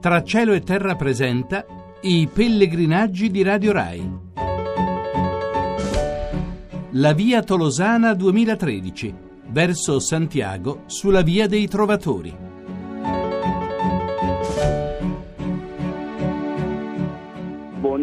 [0.00, 1.66] Tra cielo e terra presenta
[2.02, 4.10] i pellegrinaggi di Radio Rai.
[6.92, 9.14] La via Tolosana 2013,
[9.48, 12.47] verso Santiago sulla via dei Trovatori.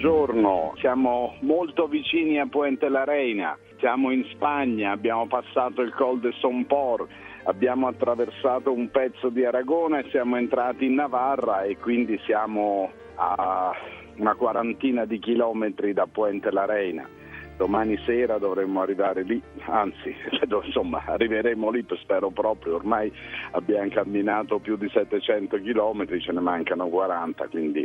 [0.00, 6.20] Buongiorno, siamo molto vicini a Puente la Reina, siamo in Spagna, abbiamo passato il Col
[6.20, 7.08] de Somport
[7.42, 13.72] abbiamo attraversato un pezzo di Aragona e siamo entrati in Navarra e quindi siamo a
[14.18, 17.17] una quarantina di chilometri da Puente la Reina.
[17.58, 20.14] Domani sera dovremmo arrivare lì, anzi,
[20.64, 23.12] insomma, arriveremo lì, spero proprio, ormai
[23.50, 27.84] abbiamo camminato più di 700 chilometri, ce ne mancano 40, quindi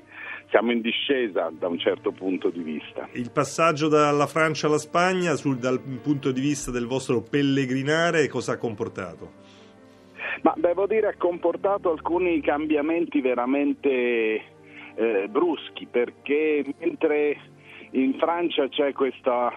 [0.52, 3.10] siamo in discesa da un certo punto di vista.
[3.14, 8.52] Il passaggio dalla Francia alla Spagna, sul, dal punto di vista del vostro pellegrinare, cosa
[8.52, 9.32] ha comportato?
[10.44, 14.52] Ma devo dire ha comportato alcuni cambiamenti veramente
[14.96, 17.38] eh, bruschi perché mentre
[17.92, 19.52] in Francia c'è questa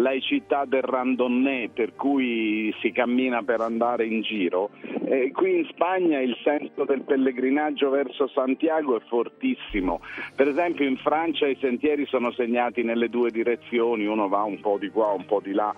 [0.00, 4.70] laicità del randonnée per cui si cammina per andare in giro,
[5.04, 10.00] eh, qui in Spagna il senso del pellegrinaggio verso Santiago è fortissimo.
[10.34, 14.78] Per esempio in Francia i sentieri sono segnati nelle due direzioni, uno va un po'
[14.78, 15.74] di qua, un po' di là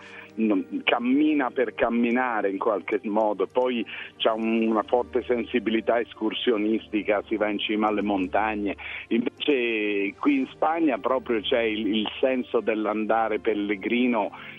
[0.84, 3.84] cammina per camminare in qualche modo, poi
[4.17, 8.77] c'è una forte sensibilità escursionistica, si va in cima alle montagne,
[9.09, 14.11] invece qui in Spagna proprio c'è il, il senso dell'andare pellegrino,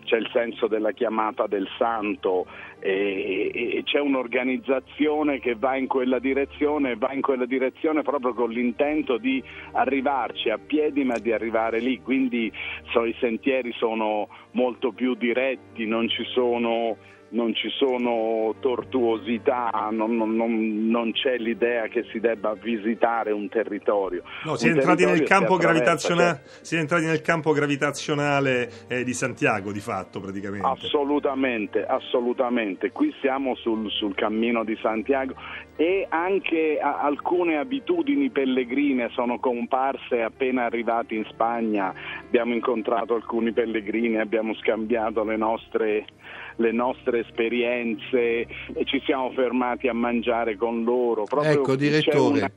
[0.03, 2.45] c'è il senso della chiamata del santo
[2.79, 8.49] e, e c'è un'organizzazione che va in quella direzione, va in quella direzione proprio con
[8.49, 9.41] l'intento di
[9.73, 12.51] arrivarci a piedi ma di arrivare lì, quindi
[12.91, 16.97] so, i sentieri sono molto più diretti, non ci sono
[17.33, 24.23] non ci sono tortuosità, non, non, non, c'è l'idea che si debba visitare un territorio.
[24.43, 26.63] No, si, è entrati, nel campo gravitazionale, cioè...
[26.63, 30.65] si è entrati nel campo gravitazionale eh, di Santiago, di fatto, praticamente.
[30.65, 32.91] Assolutamente, assolutamente.
[32.91, 35.33] Qui siamo sul, sul cammino di Santiago
[35.75, 41.93] e anche alcune abitudini pellegrine sono comparse appena arrivati in Spagna.
[42.25, 46.05] Abbiamo incontrato alcuni pellegrini, abbiamo scambiato le nostre
[46.57, 51.23] le nostre esperienze e ci siamo fermati a mangiare con loro.
[51.23, 52.51] Proprio ecco, direttore.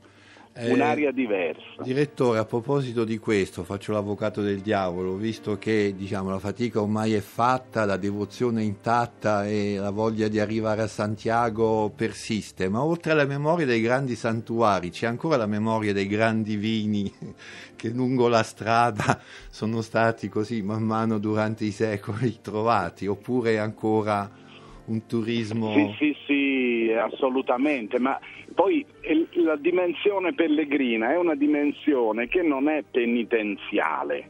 [0.59, 1.83] Eh, un'area diversa.
[1.83, 7.13] Direttore, a proposito di questo, faccio l'avvocato del diavolo, visto che diciamo, la fatica ormai
[7.13, 12.83] è fatta, la devozione è intatta e la voglia di arrivare a Santiago persiste, ma
[12.83, 17.13] oltre alla memoria dei grandi santuari c'è ancora la memoria dei grandi vini
[17.77, 24.45] che lungo la strada sono stati così man mano durante i secoli trovati, oppure ancora
[24.87, 25.75] un turismo...
[25.75, 26.66] Sì, sì, sì,
[26.99, 28.19] assolutamente, ma
[28.55, 28.85] poi
[29.33, 34.29] la dimensione pellegrina è una dimensione che non è penitenziale,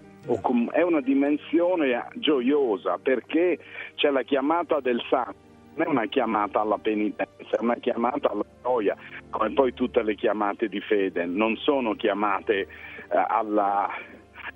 [0.72, 3.58] è una dimensione gioiosa perché
[3.94, 5.44] c'è la chiamata del santo
[5.76, 8.96] non è una chiamata alla penitenza, è una chiamata alla gioia,
[9.28, 12.66] come poi tutte le chiamate di fede, non sono chiamate eh,
[13.10, 13.86] alla,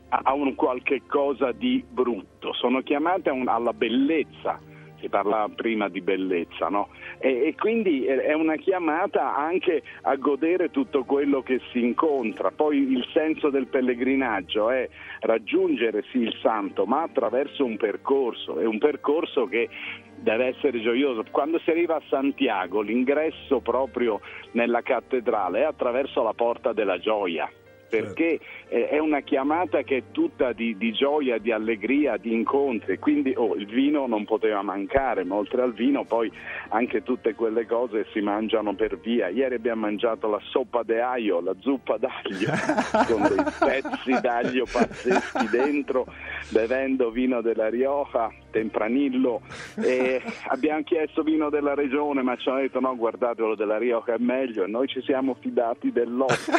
[0.09, 4.59] a un qualche cosa di brutto, sono chiamate alla bellezza
[5.01, 6.89] si parlava prima di bellezza, no?
[7.19, 12.51] e, e, quindi è una chiamata anche a godere tutto quello che si incontra.
[12.51, 14.89] Poi il senso del pellegrinaggio è
[15.21, 19.69] raggiungere sì il santo, ma attraverso un percorso, è un percorso che
[20.17, 21.25] deve essere gioioso.
[21.31, 24.21] Quando si arriva a Santiago, l'ingresso proprio
[24.53, 27.51] nella cattedrale è attraverso la porta della gioia
[27.91, 28.95] perché certo.
[28.95, 33.57] è una chiamata che è tutta di, di gioia, di allegria, di incontri, quindi oh,
[33.57, 36.31] il vino non poteva mancare, ma oltre al vino poi
[36.69, 39.29] anche tutte quelle cose si mangiano per via.
[39.29, 42.53] Ieri abbiamo mangiato la soppa de aglio, la zuppa d'aglio,
[43.09, 46.07] con dei pezzi d'aglio pazzeschi dentro,
[46.51, 49.41] bevendo vino della Rioja, tempranillo,
[49.77, 54.15] e abbiamo chiesto vino della regione, ma ci hanno detto no, guardate quello della Rioja
[54.15, 56.53] è meglio, e noi ci siamo fidati dell'otto,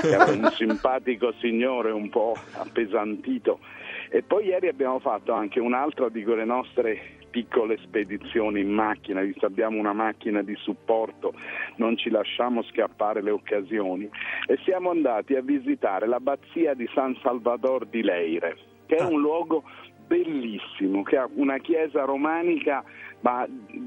[0.00, 3.60] che era un simpatico signore un po' appesantito.
[4.10, 9.46] E poi ieri abbiamo fatto anche un'altra di quelle nostre piccole spedizioni in macchina, visto
[9.46, 11.34] abbiamo una macchina di supporto,
[11.76, 14.08] non ci lasciamo scappare le occasioni
[14.46, 18.56] e siamo andati a visitare l'abbazia di San Salvador di Leire,
[18.86, 19.08] che è ah.
[19.08, 19.64] un luogo
[20.06, 22.84] bellissimo, che ha una chiesa romanica,
[23.26, 23.44] ma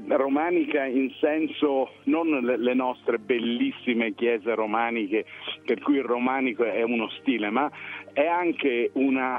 [0.08, 5.24] romanica in senso non le nostre bellissime chiese romaniche,
[5.64, 7.70] per cui il romanico è uno stile, ma
[8.12, 9.38] è anche una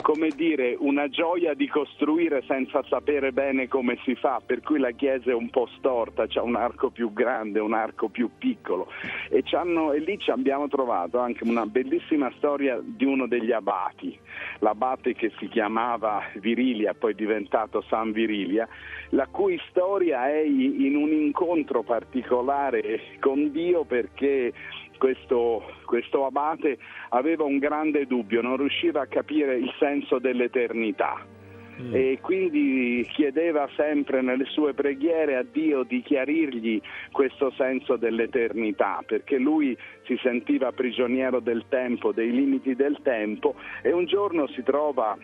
[0.00, 4.90] come dire, una gioia di costruire senza sapere bene come si fa, per cui la
[4.92, 8.88] chiesa è un po' storta, c'è un arco più grande, un arco più piccolo.
[9.28, 14.18] E, e lì ci abbiamo trovato anche una bellissima storia di uno degli abati,
[14.58, 18.68] l'abate che si chiamava Virilia, poi diventato San Virilia,
[19.10, 24.52] la cui storia è in un incontro particolare con Dio perché
[25.00, 26.76] questo, questo abate
[27.08, 31.24] aveva un grande dubbio, non riusciva a capire il senso dell'eternità
[31.80, 31.94] mm.
[31.94, 36.80] e quindi chiedeva sempre nelle sue preghiere a Dio di chiarirgli
[37.10, 43.92] questo senso dell'eternità, perché lui si sentiva prigioniero del tempo, dei limiti del tempo e
[43.92, 45.16] un giorno si trova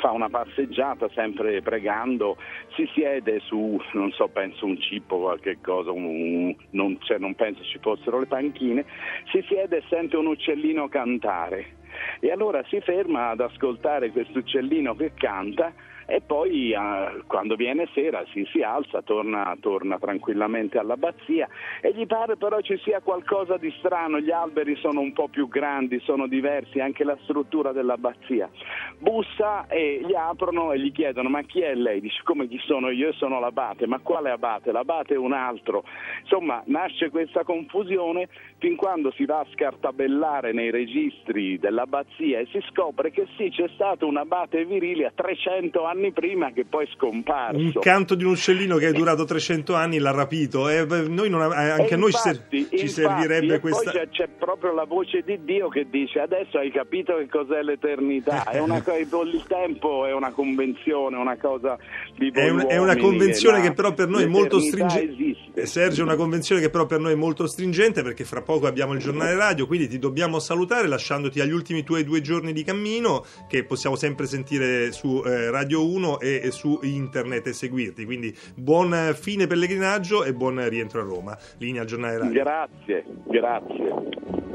[0.00, 2.36] fa una passeggiata sempre pregando,
[2.74, 7.62] si siede su, non so, penso un cippo, qualche cosa, un, non, cioè, non penso
[7.64, 8.84] ci fossero le panchine,
[9.32, 11.76] si siede e sente un uccellino cantare
[12.20, 15.72] e allora si ferma ad ascoltare questo uccellino che canta
[16.10, 21.46] e poi eh, quando viene sera si, si alza, torna, torna, tranquillamente all'abbazia
[21.82, 25.48] e gli pare però ci sia qualcosa di strano, gli alberi sono un po' più
[25.48, 28.48] grandi, sono diversi, anche la struttura dell'abbazia.
[28.96, 32.00] Bussa e gli aprono e gli chiedono ma chi è lei?
[32.00, 33.08] Dice come chi sono io?
[33.08, 34.72] Io sono l'abate, ma quale abate?
[34.72, 35.84] L'abate è un altro.
[36.22, 41.58] Insomma nasce questa confusione fin quando si va a scartabellare nei registri
[41.88, 46.52] dell'abbazia e si scopre che sì c'è stato un abate virile a 300 anni prima
[46.52, 47.56] che poi è scomparso.
[47.58, 50.68] Un canto di un uccellino che è durato 300 anni l'ha rapito.
[50.68, 53.90] E noi non, anche a noi ser- ci infatti, servirebbe questa.
[53.90, 57.62] Poi c'è, c'è, proprio la voce di Dio che dice: Adesso hai capito che cos'è
[57.62, 58.44] l'eternità.
[58.58, 61.78] È una, il tempo è una convenzione, una cosa
[62.16, 65.66] di È, un, è una convenzione che, che, però per noi è molto stringente.
[65.66, 68.94] Sergio, è una convenzione che però per noi è molto stringente perché fra poco abbiamo
[68.94, 69.66] il giornale radio.
[69.66, 74.26] Quindi ti dobbiamo salutare lasciandoti agli ultimi tuoi due giorni di cammino che possiamo sempre
[74.26, 78.04] sentire su eh, Radio 1 e su internet e seguirti.
[78.04, 81.38] Quindi buon fine pellegrinaggio e buon rientro a Roma.
[81.58, 82.42] Linea al giornale radio.
[82.42, 84.47] Grazie, grazie.